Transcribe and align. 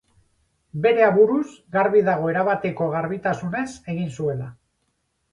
Bere 0.83 1.03
aburuz, 1.07 1.43
garbi 1.75 2.01
dago 2.07 2.31
erabateko 2.33 2.87
garbitasunez 2.93 3.67
egin 3.95 4.09
zuela. 4.15 4.49